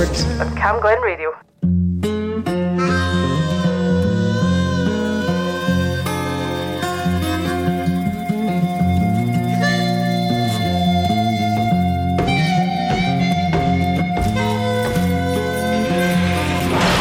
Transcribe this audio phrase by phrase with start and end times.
[0.00, 1.30] Networks at Camglen Radio.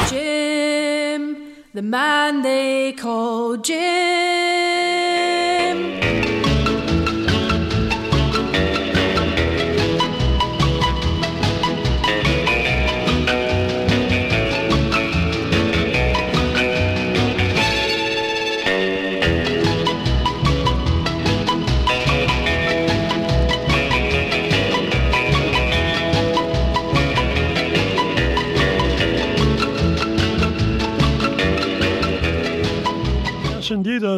[0.09, 1.37] Jim,
[1.73, 4.48] the man they call Jim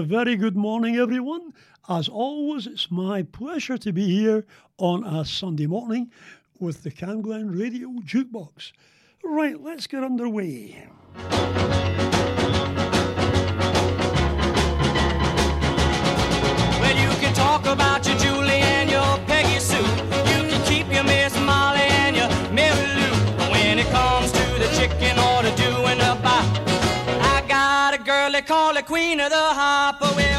[0.04, 1.54] Very good morning, everyone.
[1.88, 4.46] As always, it's my pleasure to be here
[4.78, 6.10] on a Sunday morning
[6.60, 8.72] with the Camglen Radio Jukebox.
[9.24, 10.88] Right, let's get underway.
[16.80, 18.51] Well, you can talk about your Julie.
[28.84, 30.31] queen of the harp.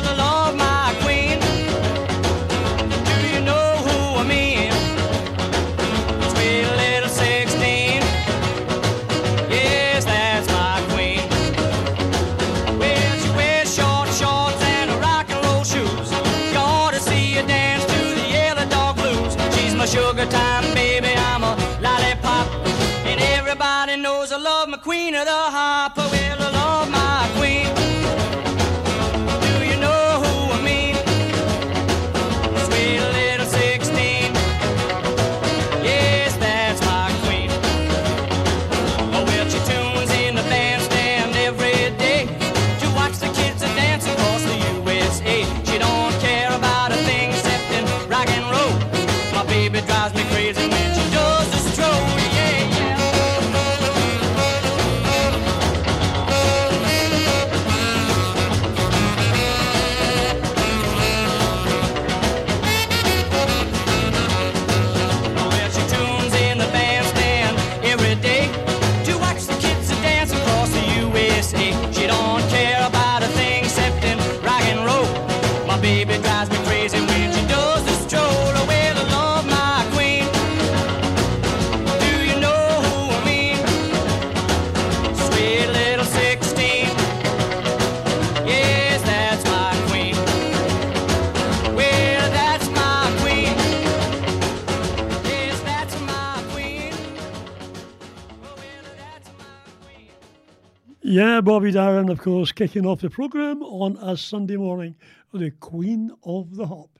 [101.72, 104.94] David Aaron, of course, kicking off the programme on a Sunday morning,
[105.32, 106.90] the Queen of the Hop.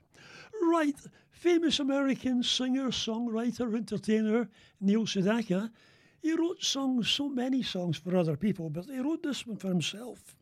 [0.63, 0.95] Right,
[1.29, 4.49] famous American singer, songwriter, entertainer
[4.81, 5.69] Neil Sedaka.
[6.23, 9.67] He wrote songs, so many songs for other people, but he wrote this one for
[9.67, 10.35] himself.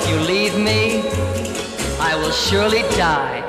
[0.00, 1.02] if you leave me,
[2.00, 3.39] I will surely die.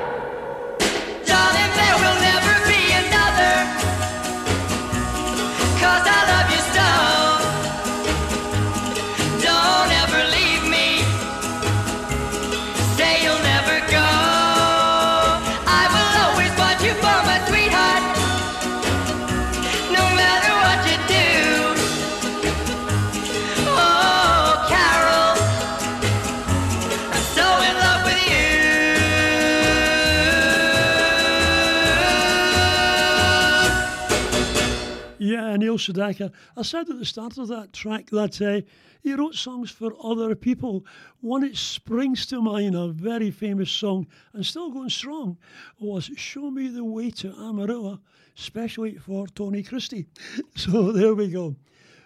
[35.72, 36.30] Neil Sedaka.
[36.54, 38.60] I said at the start of that track that uh,
[39.00, 40.84] he wrote songs for other people.
[41.22, 45.38] One that springs to mind, a very famous song and still going strong,
[45.80, 48.00] was Show Me the Way to Amarillo,
[48.36, 50.08] especially for Tony Christie.
[50.56, 51.56] So there we go.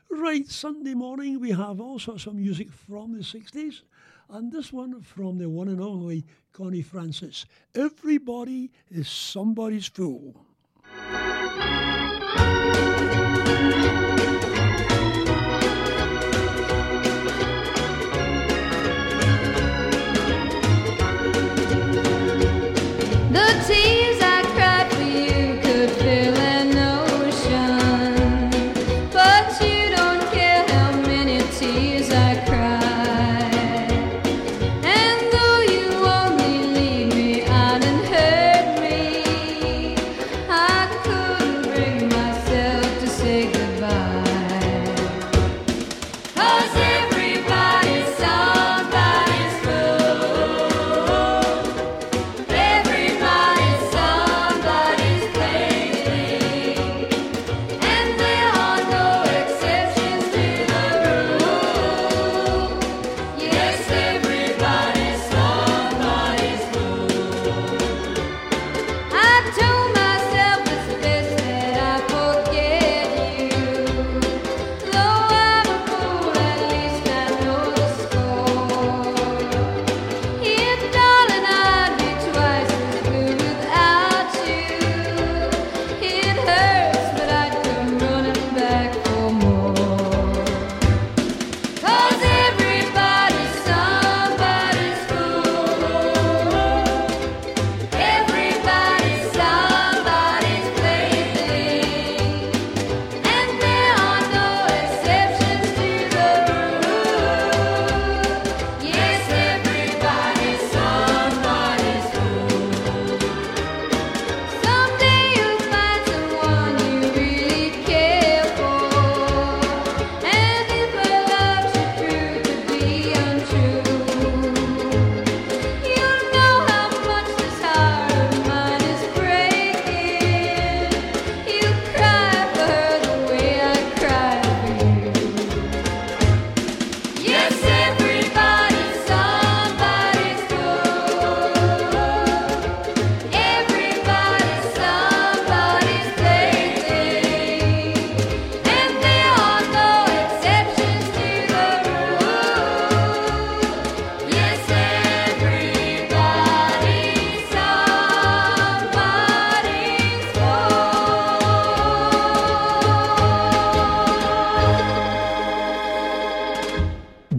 [0.08, 3.82] Right, Sunday morning we have all sorts of music from the 60s,
[4.30, 7.46] and this one from the one and only Connie Francis.
[7.74, 10.46] Everybody is somebody's fool.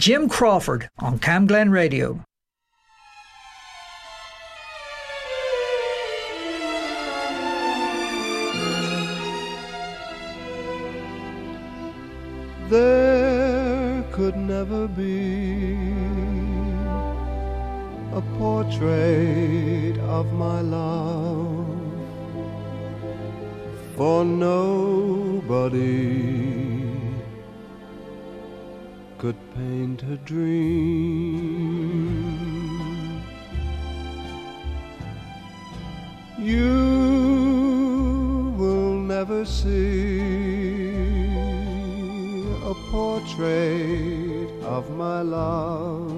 [0.08, 2.24] Jim Crawford on Camglen Radio.
[45.48, 46.12] Love,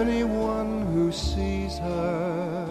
[0.94, 2.66] who sees her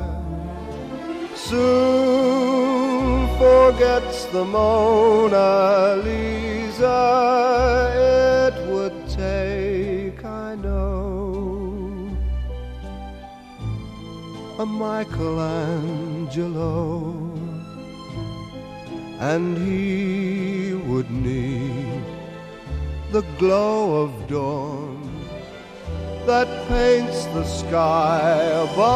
[1.34, 5.50] soon forgets the Mona
[6.06, 7.91] Lisa.
[14.62, 16.54] A Michelangelo,
[19.18, 22.04] and he would need
[23.10, 25.00] the glow of dawn
[26.26, 28.30] that paints the sky
[28.66, 28.92] above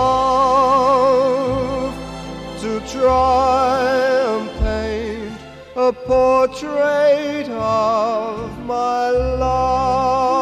[2.60, 3.88] to try
[4.30, 5.38] and paint
[5.74, 10.35] a portrait of my love.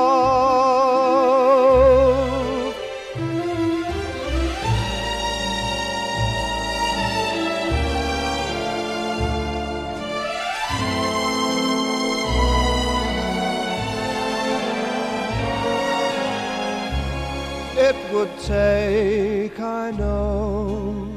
[18.47, 21.09] Take, I know,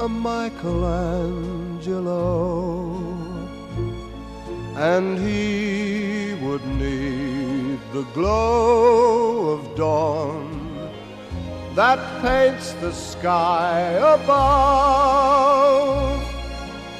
[0.00, 0.88] a Michelangelo,
[4.76, 10.46] and he would need the glow of dawn
[11.74, 13.80] that paints the sky
[14.16, 15.08] above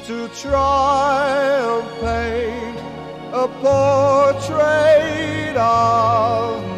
[0.07, 1.29] to try
[1.61, 2.79] and paint
[3.33, 6.68] a portrait of.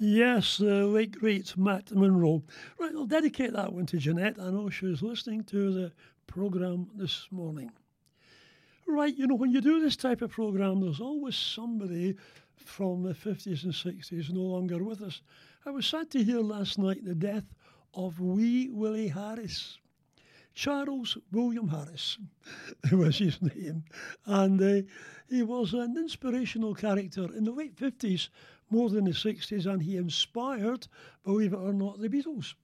[0.00, 2.44] Yes, the late great Matt Monro.
[2.78, 4.38] Right, I'll dedicate that one to Jeanette.
[4.38, 5.92] I know she was listening to the
[6.28, 7.72] programme this morning.
[8.86, 12.14] Right, you know, when you do this type of programme, there's always somebody
[12.54, 15.20] from the 50s and 60s no longer with us.
[15.66, 17.44] I was sad to hear last night the death
[17.98, 19.78] of Wee Willie Harris.
[20.54, 22.16] Charles William Harris
[22.92, 23.84] was his name.
[24.24, 24.86] And uh,
[25.28, 28.28] he was an inspirational character in the late 50s,
[28.70, 30.86] more than the 60s, and he inspired,
[31.24, 32.54] believe it or not, the Beatles.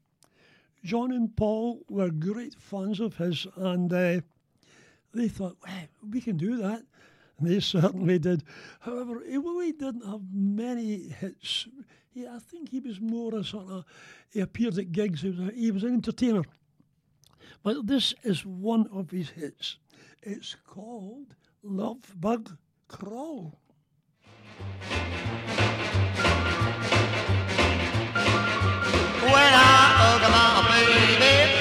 [0.85, 4.21] John and Paul were great fans of his, and uh,
[5.13, 6.85] they thought, well, we can do that.
[7.39, 8.45] And they certainly did.
[8.81, 11.67] However, really didn't have many hits.
[12.15, 13.85] He, I think he was more a sort of,
[14.31, 16.45] he appeared at gigs, he was, a, he was an entertainer.
[17.65, 19.79] But this is one of his hits.
[20.23, 22.57] It's called Love Bug
[22.87, 23.59] Crawl.
[29.23, 31.54] When I hug my baby,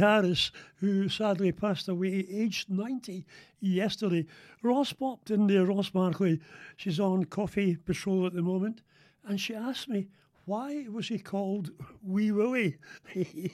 [0.00, 3.24] Harris, who sadly passed away aged 90
[3.60, 4.26] yesterday.
[4.62, 6.40] Ross popped in there, Ross Markley.
[6.76, 8.82] She's on coffee patrol at the moment.
[9.24, 10.08] And she asked me,
[10.46, 11.70] why was he called
[12.02, 12.78] Wee Willie?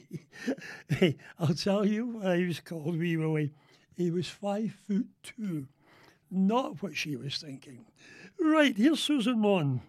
[1.39, 3.53] I'll tell you why he was called Wee Willie.
[3.95, 5.67] He was five foot two.
[6.31, 7.87] Not what she was thinking.
[8.41, 9.83] Right, here's Susan Mon.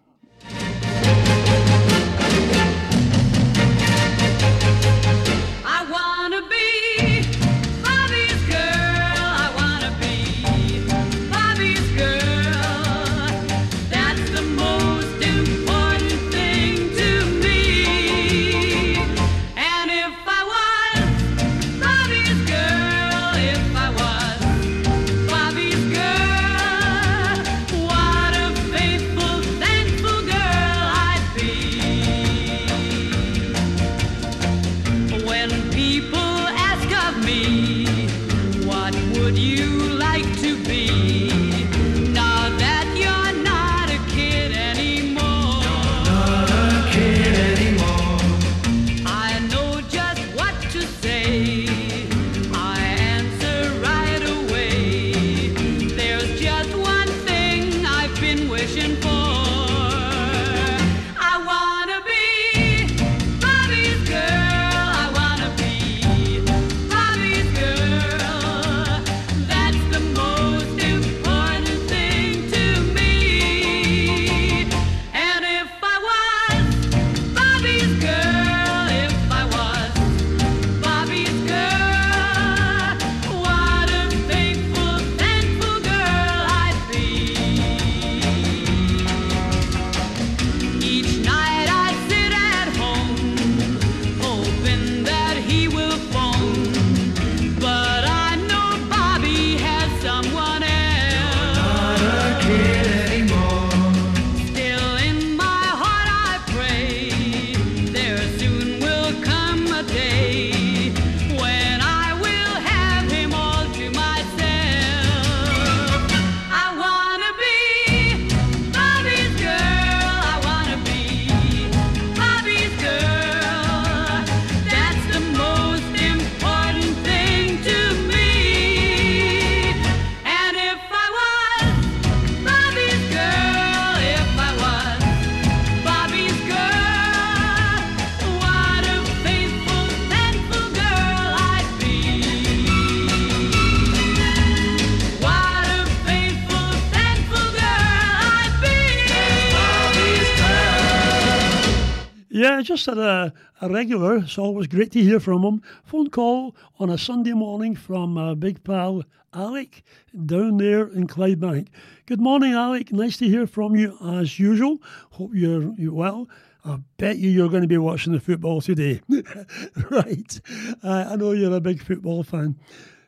[152.68, 154.18] Just had a, a regular.
[154.18, 155.62] It's always great to hear from him.
[155.84, 159.82] Phone call on a Sunday morning from uh, big pal Alec
[160.26, 161.68] down there in Clydebank.
[162.04, 162.92] Good morning, Alec.
[162.92, 164.82] Nice to hear from you as usual.
[165.12, 166.28] Hope you're, you're well.
[166.62, 169.00] I bet you you're going to be watching the football today.
[169.90, 170.40] right.
[170.84, 172.56] Uh, I know you're a big football fan.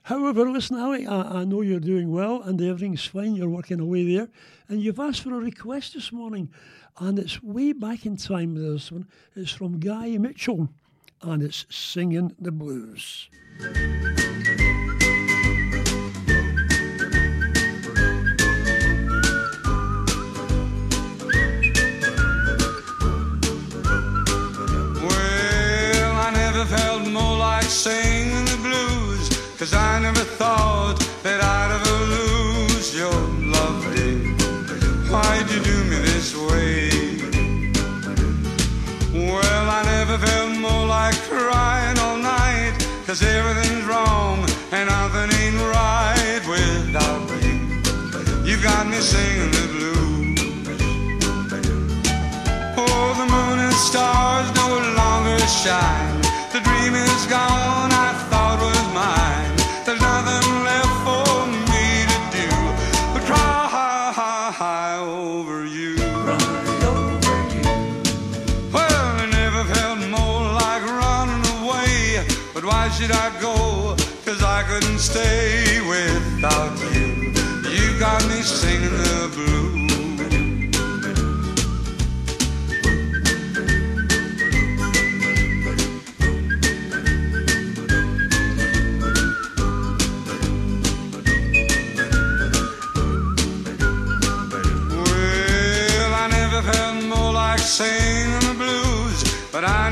[0.05, 3.35] However, listen, Alec, I, I know you're doing well and everything's fine.
[3.35, 4.29] You're working away there.
[4.69, 6.49] And you've asked for a request this morning
[6.99, 8.55] and it's way back in time.
[8.55, 10.69] This one, it's from Guy Mitchell,
[11.23, 13.29] and it's singing the blues.
[25.03, 31.73] Well, I never felt more like singing the blues, cause I never thought that I'd
[31.81, 33.40] ever lose your
[36.21, 36.91] this way?
[39.27, 42.75] Well, I never felt more like crying all night,
[43.07, 44.37] cause everything's wrong
[44.71, 47.57] and nothing ain't right without you.
[48.49, 50.41] You got me singing the blues.
[52.77, 54.69] Oh, the moon and stars no
[55.01, 56.21] longer shine.
[56.53, 57.90] The dream is gone,
[73.01, 73.97] should I go?
[74.27, 77.33] Cause I couldn't stay without you.
[77.77, 79.91] You got me singing the blues.
[94.93, 99.91] Well, I never felt more like singing the blues, but I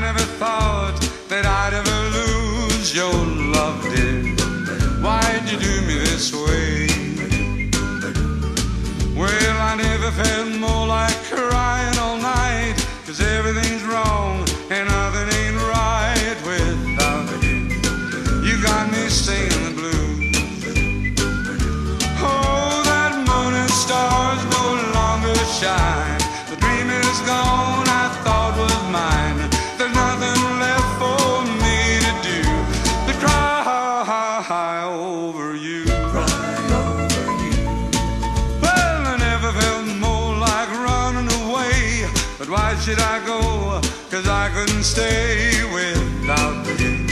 [44.79, 47.05] couldn't stay without you.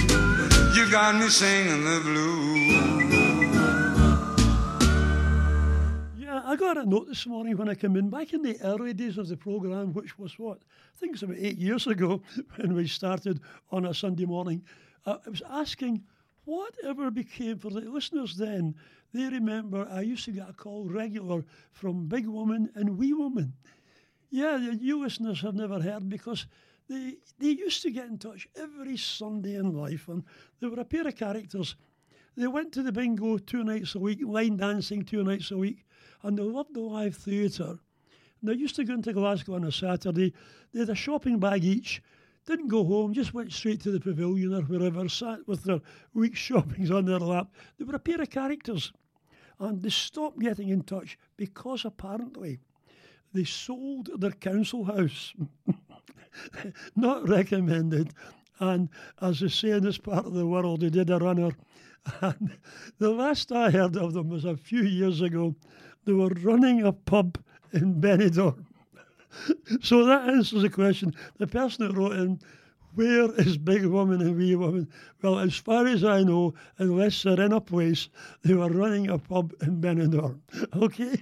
[0.74, 2.72] You got me singing the blues.
[6.18, 8.94] Yeah, I got a note this morning when I came in, back in the early
[8.94, 10.60] days of the programme, which was what?
[10.60, 12.22] I think it's about eight years ago
[12.56, 14.64] when we started on a Sunday morning.
[15.06, 16.04] Uh, I was asking
[16.46, 18.76] whatever became, for the listeners then,
[19.14, 23.52] they remember I used to get a call regular from Big Woman and Wee Woman.
[24.30, 26.48] Yeah, the new listeners have never heard because
[26.90, 30.24] they they used to get in touch every Sunday in life, and
[30.60, 31.76] they were a pair of characters.
[32.36, 35.86] They went to the bingo two nights a week, line dancing two nights a week,
[36.22, 37.80] and they loved the live theatre.
[38.44, 40.34] They used to go into Glasgow on a Saturday.
[40.72, 42.02] They had a shopping bag each,
[42.46, 45.82] didn't go home, just went straight to the pavilion or wherever, sat with their
[46.14, 47.52] week's shoppings on their lap.
[47.78, 48.94] They were a pair of characters.
[49.60, 52.60] And they stopped getting in touch because apparently
[53.34, 55.34] they sold their council house.
[56.96, 58.14] Not recommended.
[58.60, 58.90] And
[59.22, 61.52] as they say in this part of the world, they did a runner.
[62.22, 62.52] And
[63.00, 65.56] the last I heard of them was a few years ago.
[66.06, 67.38] They were running a pub
[67.74, 68.64] in Benidorm.
[69.82, 71.14] so that answers the question.
[71.38, 72.40] The person that wrote in,
[72.96, 74.88] where is Big Woman and Wee Woman?
[75.22, 78.10] Well, as far as I know, unless they're in a place,
[78.44, 80.40] they were running a pub in Benidorm.
[80.76, 81.22] Okay?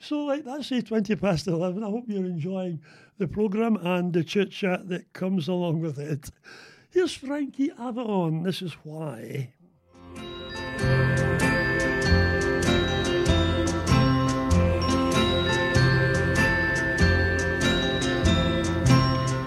[0.00, 1.84] So, like, that's a 20 past 11.
[1.84, 2.80] I hope you're enjoying
[3.22, 6.28] the programme and the chit chat that comes along with it.
[6.90, 8.42] Here's Frankie Avalon.
[8.42, 9.52] This is why.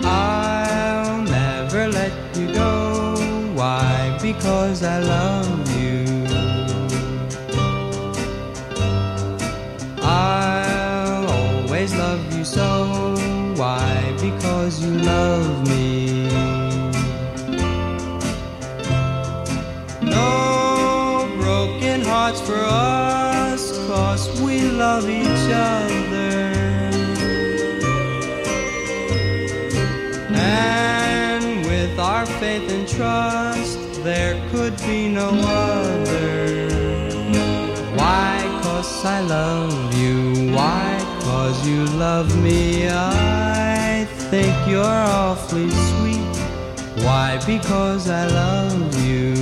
[0.05, 3.17] I'll never let you go.
[3.55, 4.17] Why?
[4.21, 5.24] Because I love
[32.95, 36.69] trust, there could be no other.
[37.97, 38.39] Why?
[38.63, 40.53] Cause I love you.
[40.53, 40.97] Why?
[41.21, 42.87] Cause you love me.
[42.89, 46.35] I think you're awfully sweet.
[47.03, 47.39] Why?
[47.45, 49.33] Because I love you.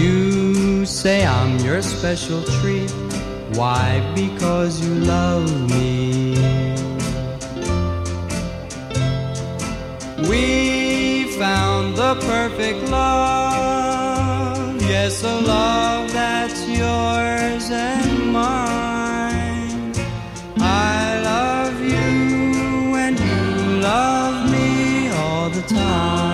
[0.00, 2.90] You say I'm your special treat.
[3.54, 4.00] Why?
[4.14, 6.09] Because you love me.
[10.28, 14.80] We found the perfect love.
[14.82, 19.92] Yes, a love that's yours and mine.
[20.58, 26.29] I love you and you love me all the time.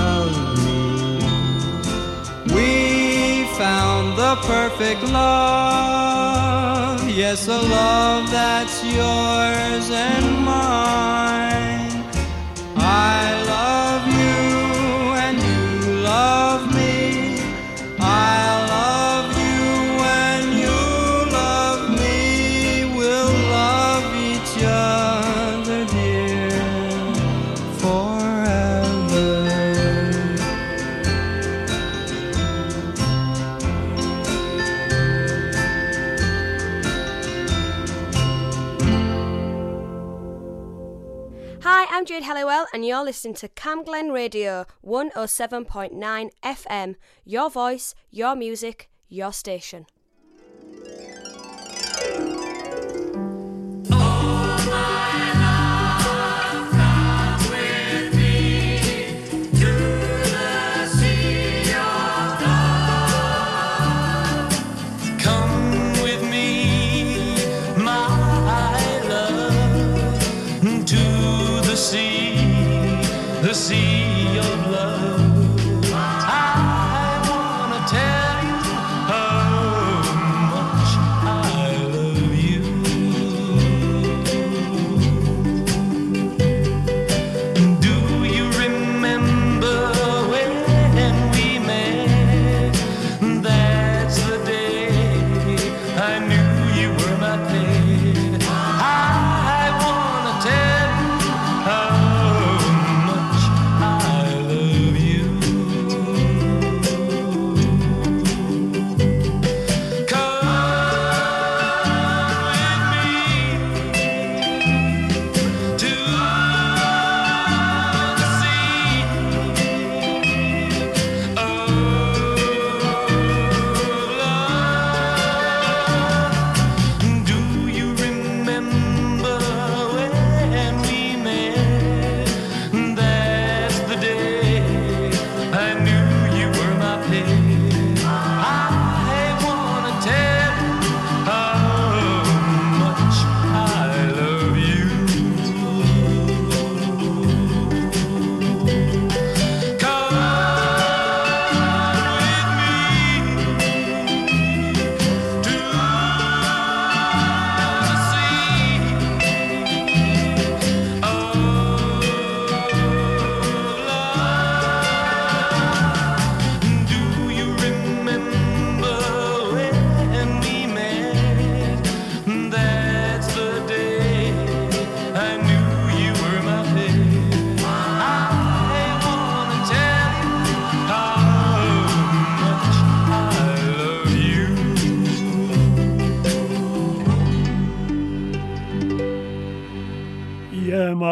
[0.00, 0.80] Love me.
[2.54, 2.68] We
[3.62, 6.98] found the perfect love.
[7.22, 11.27] Yes, a love that's yours and mine.
[42.08, 46.94] Jade Halliwell, and you're listening to Camglen Radio 107.9 FM.
[47.26, 49.84] Your voice, your music, your station.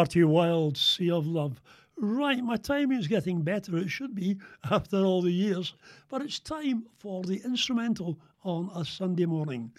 [0.07, 1.59] Marty Wilde, Sea of Love.
[1.97, 3.75] Right, my timing's getting better.
[3.75, 4.37] It should be
[4.71, 5.73] after all the years.
[6.07, 9.69] But it's time for the instrumental on a Sunday morning.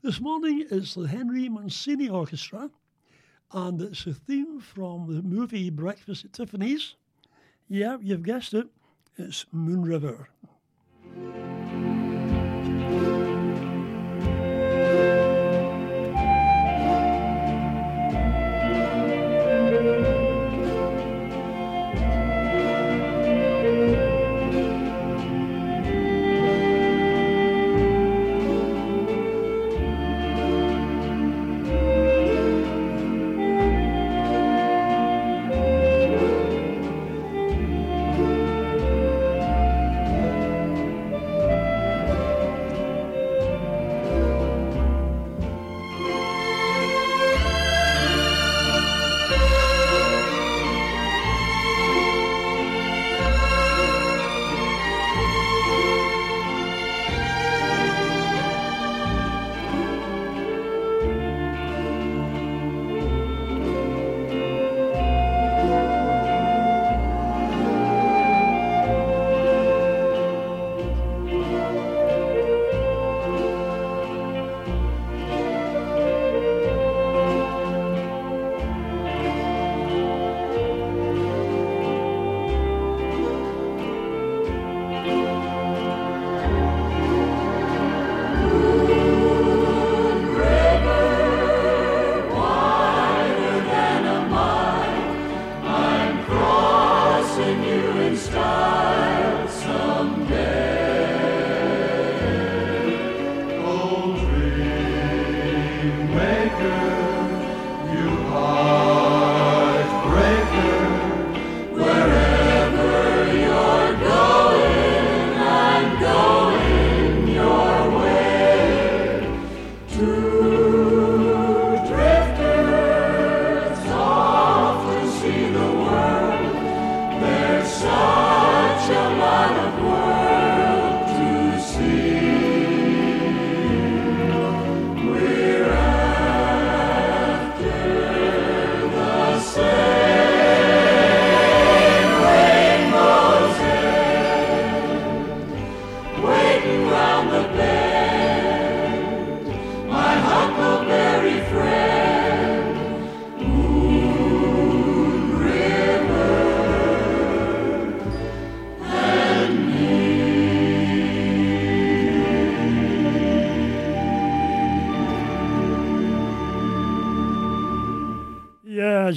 [0.00, 2.70] This morning it's the Henry Mancini Orchestra,
[3.52, 6.94] and it's a theme from the movie Breakfast at Tiffany's.
[7.68, 8.68] Yeah, you've guessed it.
[9.18, 10.30] It's Moon River.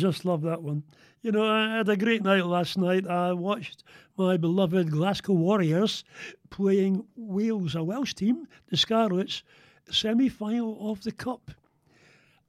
[0.09, 0.81] Just love that one.
[1.21, 3.05] You know, I had a great night last night.
[3.05, 3.83] I watched
[4.17, 6.03] my beloved Glasgow Warriors
[6.49, 9.43] playing Wales, a Welsh team, the Scarlets,
[9.91, 11.51] semi final of the Cup.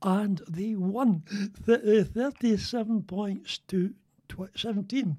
[0.02, 1.24] And they won
[1.66, 3.92] th- uh, 37 points to
[4.28, 5.18] tw- 17.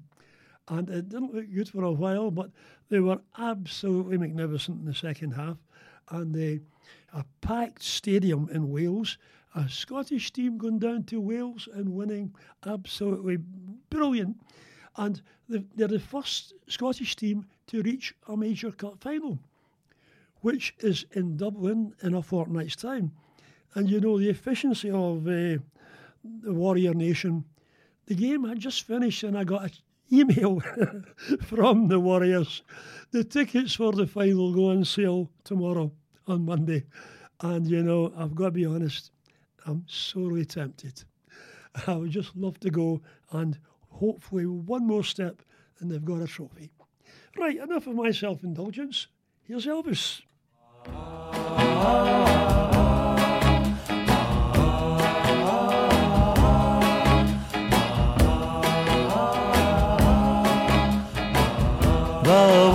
[0.66, 2.50] And it didn't look good for a while, but
[2.88, 5.58] they were absolutely magnificent in the second half.
[6.10, 6.58] And they,
[7.12, 9.16] a packed stadium in Wales,
[9.54, 12.34] a Scottish team going down to Wales and winning
[12.66, 13.38] absolutely
[13.90, 14.36] brilliant.
[14.96, 19.38] And they're the first Scottish team to reach a major cup final,
[20.40, 23.12] which is in Dublin in a fortnight's time.
[23.74, 25.58] And you know, the efficiency of uh,
[26.24, 27.44] the Warrior Nation,
[28.06, 29.70] the game had just finished and I got an
[30.12, 30.60] email
[31.40, 32.62] from the Warriors.
[33.12, 35.90] The tickets for the final go on sale tomorrow
[36.26, 36.84] on Monday.
[37.40, 39.10] And you know, I've got to be honest,
[39.66, 41.04] I'm sorely tempted.
[41.86, 45.42] I would just love to go and hopefully one more step
[45.78, 46.70] and they've got a trophy.
[47.36, 49.06] Right, enough of my self indulgence.
[49.42, 50.22] Here's Elvis.
[62.24, 62.71] The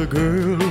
[0.00, 0.69] the girl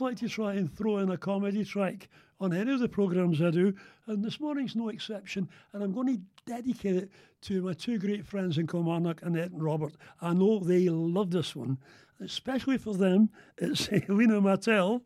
[0.00, 2.08] always like to try and throw in a comedy track
[2.40, 3.72] on any of the programmes I do,
[4.06, 5.48] and this morning's no exception.
[5.72, 7.10] And I'm going to dedicate it
[7.42, 9.94] to my two great friends in Kilmarnock, Annette and Robert.
[10.20, 11.78] I know they love this one,
[12.20, 13.30] especially for them.
[13.56, 15.02] It's Helena Martell.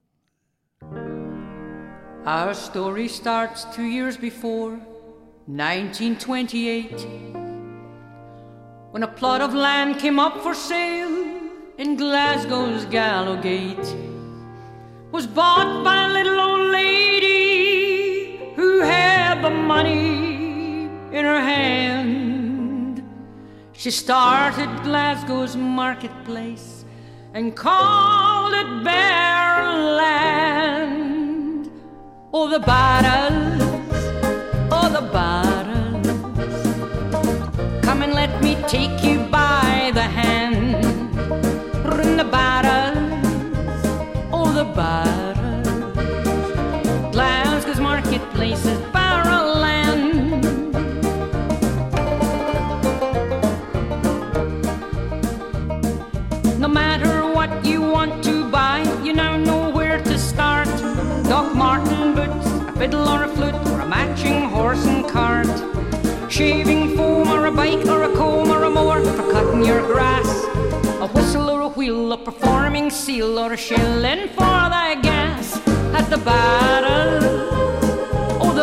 [2.25, 4.71] Our story starts two years before
[5.47, 7.07] 1928
[8.91, 11.41] when a plot of land came up for sale
[11.79, 14.20] in Glasgow's Gallowgate.
[15.13, 23.03] Was bought by a little old lady who had the money in her hand.
[23.73, 26.85] She started Glasgow's marketplace
[27.35, 29.63] and called it Bare
[29.97, 31.71] Land.
[32.33, 33.70] Oh, the Barras,
[66.41, 70.27] Shaving foam or a bike or a comb or a mower for cutting your grass.
[71.05, 75.61] A whistle or a wheel, a performing seal or a shilling for thy gas.
[75.93, 77.29] At the battle,
[78.41, 78.57] oh, was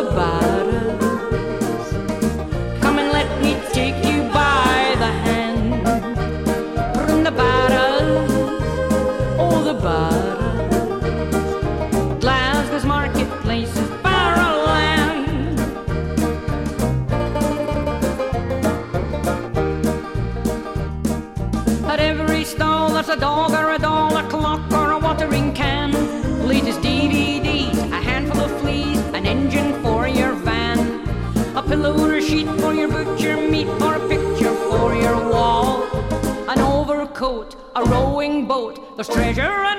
[39.08, 39.77] treasure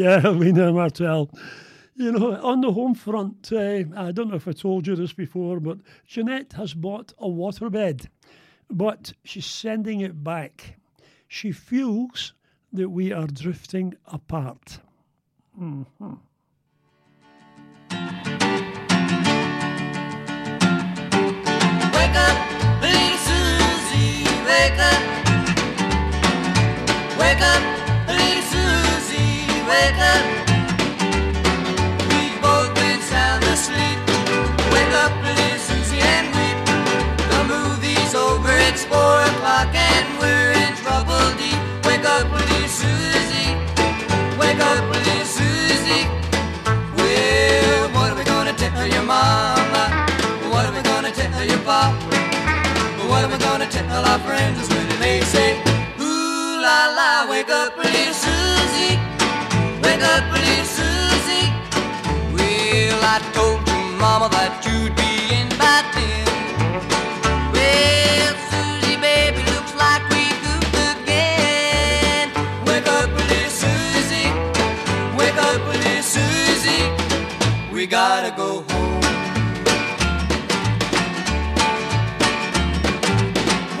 [0.00, 1.30] Yeah, we Lena Martell.
[1.94, 5.12] You know, on the home front, uh, I don't know if I told you this
[5.12, 5.76] before, but
[6.06, 8.06] Jeanette has bought a waterbed,
[8.70, 10.78] but she's sending it back.
[11.28, 12.32] She feels
[12.72, 14.80] that we are drifting apart.
[15.60, 15.84] Mhm.
[21.94, 22.36] Wake up,
[22.80, 25.02] little Susie, wake up.
[27.18, 27.69] Wake up,
[29.70, 30.24] wake up.
[32.10, 33.98] We've both been sound asleep.
[34.74, 36.58] Wake up, little Susie, and weep.
[37.32, 41.60] The movie's over, it's four o'clock, and we're in trouble deep.
[41.86, 43.52] Wake up, little Susie.
[44.42, 46.04] Wake up, little Susie.
[46.98, 49.84] Well, what are we gonna tell your mama?
[50.52, 51.94] What are we gonna tell your pop?
[53.10, 55.48] What am I gonna tell our friends when they say,
[56.00, 58.94] Ooh la la, wake up, little Susie,
[59.90, 61.48] wake up, little Susie.
[62.34, 66.26] Well, I told your mama that you'd be in by ten.
[67.54, 72.30] Well, Susie, baby, looks like we goofed again.
[72.66, 74.30] Wake up, little Susie,
[75.18, 76.86] wake up, little Susie.
[77.74, 79.00] We gotta go home.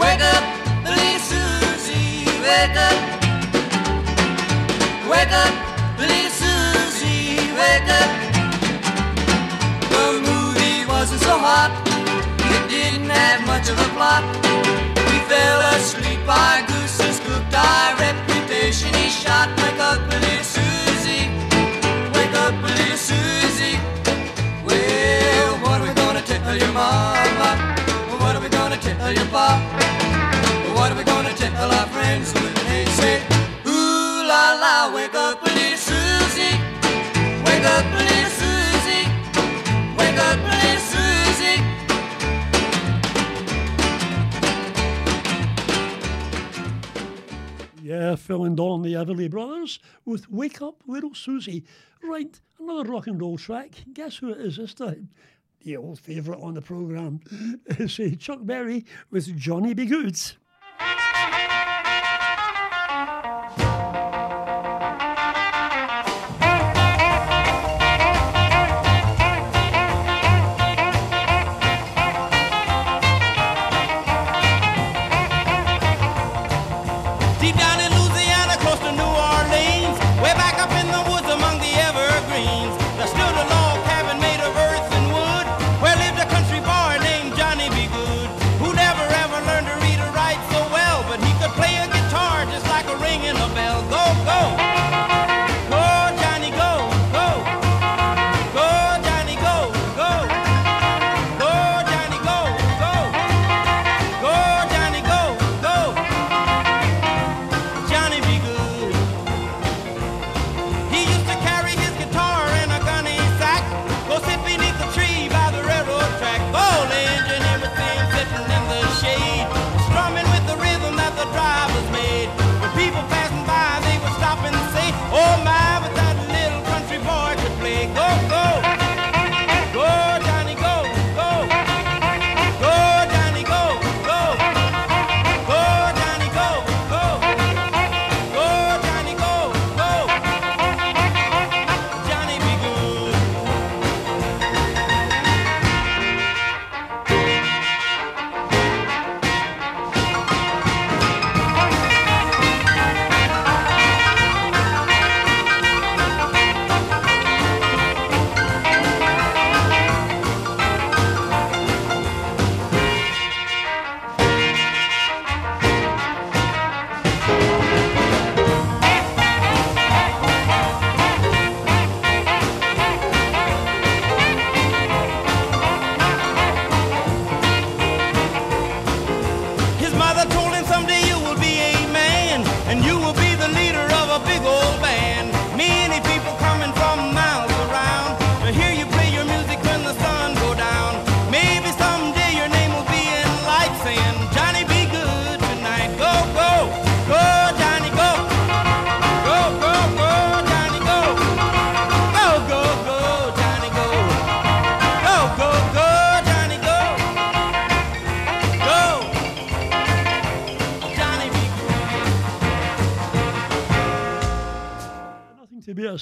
[0.02, 0.44] Wake up,
[0.84, 2.98] little Susie, wake up.
[5.10, 5.54] Wake up,
[7.98, 8.10] up.
[9.94, 11.72] The movie wasn't so hot,
[12.54, 14.24] it didn't have much of a plot.
[15.08, 19.48] We fell asleep, our goose is cooked, our reputation is shot.
[19.62, 21.26] Wake up, little Susie,
[22.16, 23.78] wake up, little Susie.
[24.66, 27.50] Well, what are we gonna tell your mama?
[28.20, 29.58] What are we gonna tell your pop?
[30.76, 33.14] What are we gonna tell our friends when they say,
[33.66, 35.59] Ooh la la, wake up, little
[48.00, 51.66] Yeah, Phil and Don, the Everly Brothers, with Wake Up Little Susie.
[52.02, 53.72] Right, another rock and roll track.
[53.92, 55.10] Guess who it is this time?
[55.60, 57.20] The old favourite on the programme.
[57.66, 59.84] It's uh, Chuck Berry with Johnny B.
[59.84, 60.18] Goode.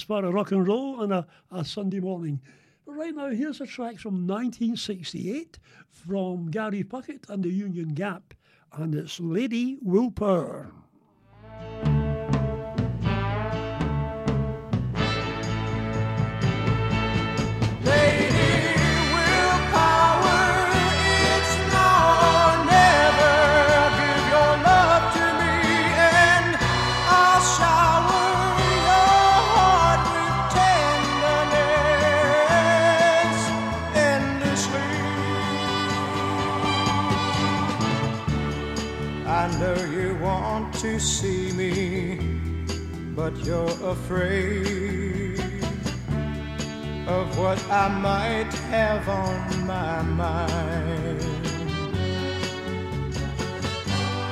[0.01, 2.41] Far as rock and roll on a, a Sunday morning.
[2.85, 5.59] But right now, here's a track from 1968
[5.91, 8.33] from Gary Puckett and the Union Gap,
[8.73, 10.71] and it's Lady Willpower.
[43.49, 45.39] You're afraid
[47.07, 51.21] of what I might have on my mind.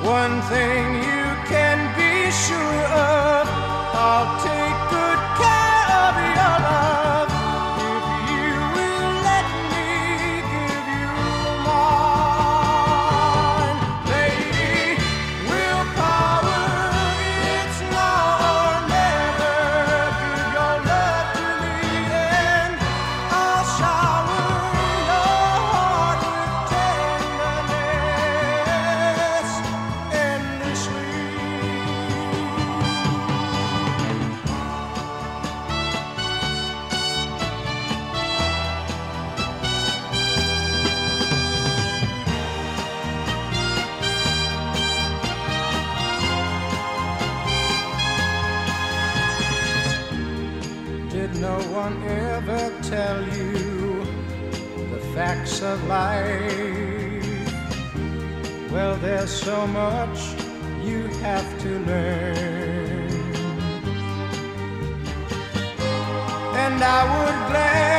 [0.06, 3.48] One thing you can be sure of,
[4.06, 6.97] I'll take good care of your love.
[59.02, 60.20] There's so much
[60.84, 63.12] you have to learn.
[66.64, 67.97] And I would gladly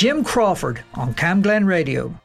[0.00, 2.18] Jim Crawford on Camglen Radio.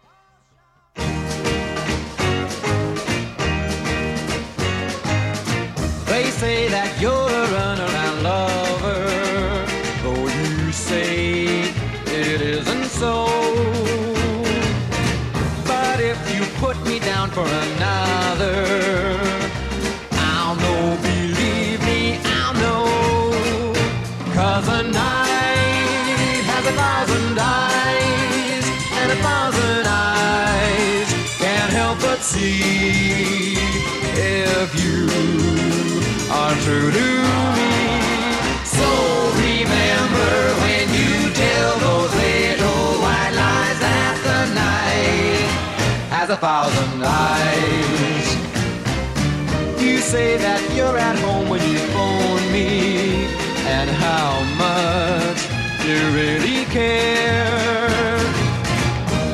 [50.05, 53.25] Say that you're at home when you phone me,
[53.65, 55.41] and how much
[55.83, 58.19] you really care.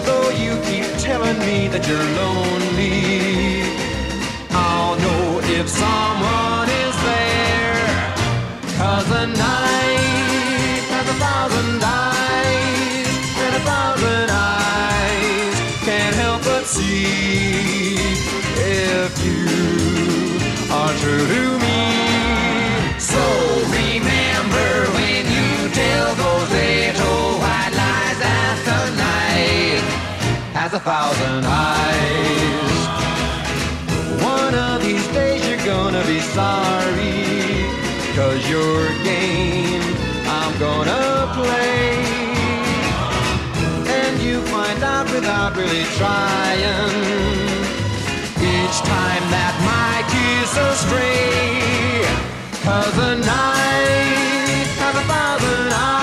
[0.05, 3.20] Though you keep telling me that you're lonely,
[30.83, 32.79] thousand eyes.
[34.23, 37.21] One of these days you're gonna be sorry.
[38.15, 39.83] Cause your game
[40.25, 42.01] I'm gonna play.
[43.97, 46.91] And you find out without really trying.
[48.41, 52.01] Each time that my kiss astray.
[52.65, 56.00] Cause the night has a thousand eyes.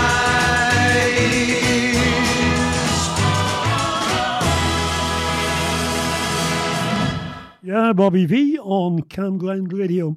[7.64, 10.16] Yeah, Bobby Vee on Camglen Radio.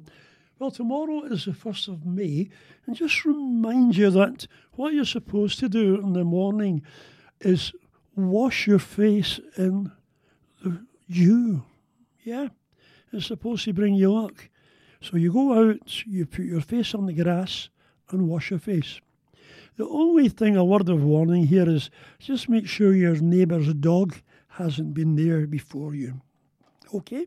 [0.60, 2.48] Well, tomorrow is the 1st of May,
[2.86, 6.82] and just remind you that what you're supposed to do in the morning
[7.40, 7.72] is
[8.14, 9.90] wash your face in
[10.62, 11.64] the dew.
[12.22, 12.50] Yeah,
[13.12, 14.48] it's supposed to bring you luck.
[15.00, 17.68] So you go out, you put your face on the grass,
[18.10, 19.00] and wash your face.
[19.76, 24.16] The only thing, a word of warning here is just make sure your neighbour's dog
[24.48, 26.22] hasn't been there before you.
[26.94, 27.26] Okay?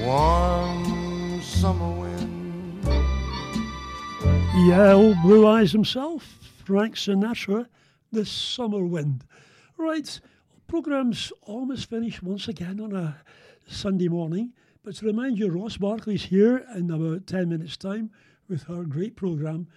[0.00, 2.84] warm summer wind.
[4.66, 6.24] Yeah, old Blue Eyes himself,
[6.64, 7.68] Frank Sinatra,
[8.10, 9.22] The Summer Wind.
[9.76, 10.20] Right,
[10.66, 13.16] programme's almost finished once again on a
[13.68, 14.54] Sunday morning.
[14.82, 18.10] But to remind you, Ross Barkley's here in about 10 minutes' time
[18.48, 19.68] with her great programme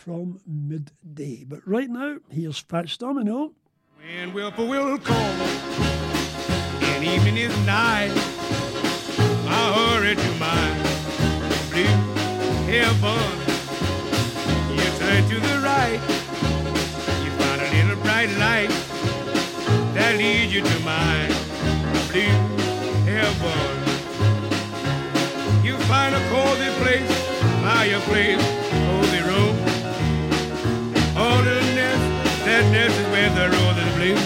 [0.00, 1.44] from midday.
[1.46, 3.52] But right now, here's Fats Domino.
[3.98, 5.16] When whippoorwill call
[6.88, 8.10] and evening is nigh,
[9.46, 10.72] I hurry to my
[11.68, 12.00] blue
[12.64, 13.28] heaven.
[14.72, 16.00] You turn to the right,
[17.22, 18.72] you find a little bright light
[19.92, 21.26] that leads you to my
[22.08, 22.36] blue
[23.04, 23.76] heaven.
[25.62, 27.12] You find a cozy place,
[27.62, 28.59] fireplace, cozy
[32.60, 34.20] that is where the roses bloom.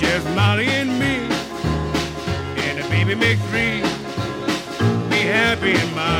[0.00, 1.28] Just Molly and me,
[2.64, 3.82] and the baby makes three.
[5.10, 6.19] Be happy in my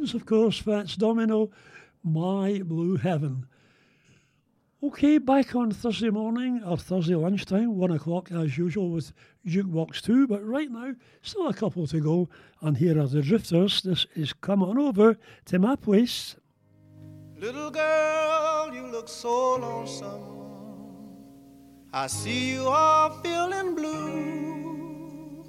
[0.00, 1.50] Orleans, of course, Fats Domino,
[2.02, 3.44] My Blue Heaven.
[4.82, 9.12] Okay, back on Thursday morning or Thursday lunchtime, one o'clock as usual with
[9.46, 12.30] Jukebox 2, but right now, still a couple to go,
[12.62, 13.82] and here are the Drifters.
[13.82, 16.34] This is Come On Over to My Place.
[17.36, 20.38] Little girl, you look so lonesome.
[21.92, 25.44] I see you are feeling blue.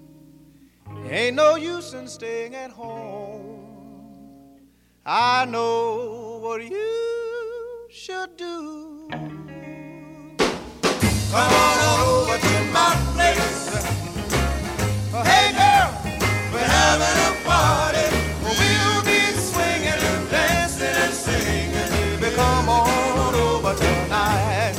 [1.09, 3.50] Ain't no use in staying at home.
[5.03, 9.07] I know what you should do.
[9.09, 9.33] Come
[11.33, 13.81] on over to my place.
[15.25, 15.89] Hey girl,
[16.53, 18.05] we're having a party.
[18.43, 22.21] We'll be swinging and dancing and singing.
[22.21, 24.75] Baby, come on over tonight.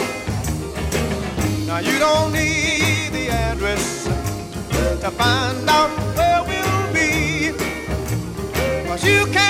[1.67, 4.05] Now you don't need the address
[5.01, 7.51] to find out where we'll be.
[8.87, 9.42] Cause you can't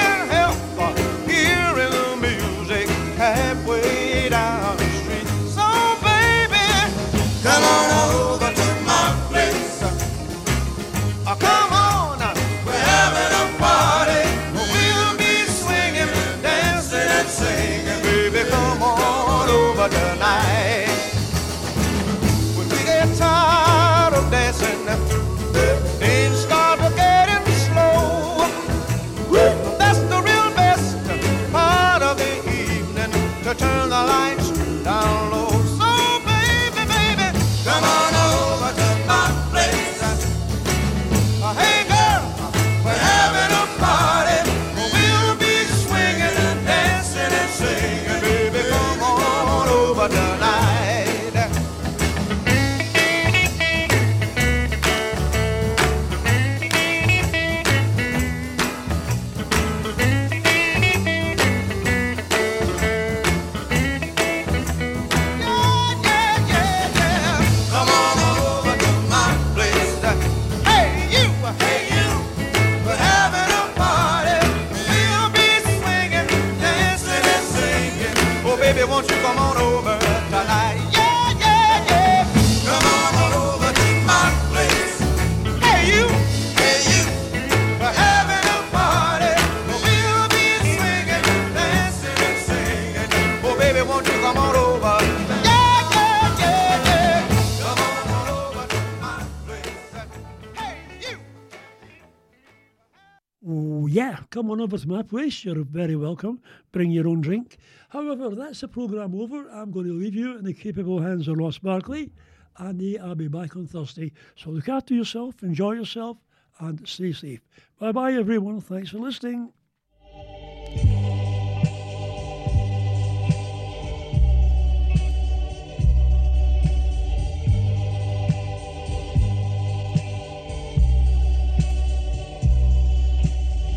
[104.33, 105.45] come on over to my place.
[105.45, 106.41] You're very welcome.
[106.73, 107.59] Bring your own drink.
[107.91, 109.49] However, that's the programme over.
[109.51, 112.11] I'm going to leave you in the capable hands of Ross Barkley.
[112.57, 114.13] And I'll be back on Thursday.
[114.35, 116.17] So look after yourself, enjoy yourself,
[116.59, 117.41] and stay safe.
[117.79, 118.61] Bye bye, everyone.
[118.61, 119.53] Thanks for listening.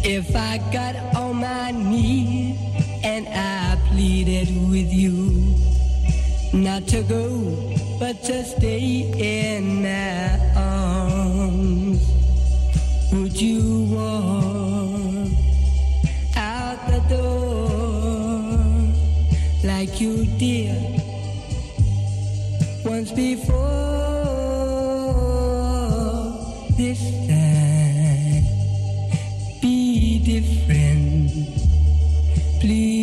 [0.08, 2.60] If I got on my knees
[3.04, 5.56] and I pleaded with you
[6.54, 12.08] not to go, but to stay in my arms,
[13.14, 15.32] would you walk
[16.38, 18.54] out the door
[19.64, 21.02] like you did
[22.86, 23.85] once before?
[32.66, 32.95] rempli